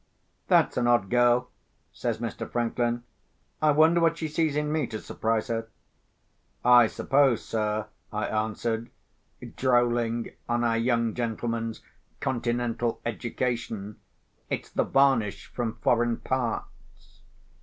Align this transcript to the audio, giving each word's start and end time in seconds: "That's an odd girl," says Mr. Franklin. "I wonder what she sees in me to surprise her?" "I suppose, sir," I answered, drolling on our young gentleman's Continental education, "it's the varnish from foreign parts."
"That's 0.47 0.77
an 0.77 0.87
odd 0.87 1.11
girl," 1.11 1.51
says 1.93 2.17
Mr. 2.17 2.51
Franklin. 2.51 3.03
"I 3.61 3.69
wonder 3.69 4.01
what 4.01 4.17
she 4.17 4.27
sees 4.27 4.55
in 4.55 4.71
me 4.71 4.87
to 4.87 4.99
surprise 4.99 5.45
her?" 5.49 5.67
"I 6.65 6.87
suppose, 6.87 7.45
sir," 7.45 7.85
I 8.11 8.25
answered, 8.25 8.89
drolling 9.55 10.31
on 10.49 10.63
our 10.63 10.75
young 10.79 11.13
gentleman's 11.13 11.83
Continental 12.19 12.99
education, 13.05 13.99
"it's 14.49 14.71
the 14.71 14.85
varnish 14.85 15.45
from 15.53 15.77
foreign 15.83 16.17
parts." 16.17 17.21